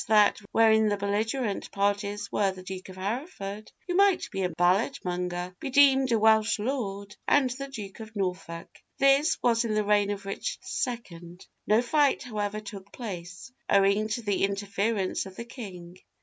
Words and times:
that 0.07 0.39
wherein 0.51 0.89
the 0.89 0.97
belligerent 0.97 1.69
parties 1.69 2.31
were 2.31 2.49
the 2.49 2.63
Duke 2.63 2.89
of 2.89 2.95
Hereford 2.95 3.71
(who 3.87 3.93
might 3.93 4.27
by 4.33 4.39
a 4.39 4.49
'ballad 4.49 4.97
monger' 5.05 5.55
be 5.59 5.69
deemed 5.69 6.11
a 6.11 6.17
Welsh 6.17 6.57
lord) 6.57 7.15
and 7.27 7.51
the 7.51 7.67
Duke 7.67 7.99
of 7.99 8.15
Norfolk. 8.15 8.81
This 8.97 9.37
was 9.43 9.63
in 9.63 9.75
the 9.75 9.83
reign 9.85 10.09
of 10.09 10.25
Richard 10.25 10.57
II. 10.87 11.37
No 11.67 11.83
fight, 11.83 12.23
however, 12.23 12.59
took 12.59 12.91
place, 12.91 13.51
owing 13.69 14.07
to 14.07 14.23
the 14.23 14.43
interference 14.43 15.27
of 15.27 15.35
the 15.35 15.45
king. 15.45 15.99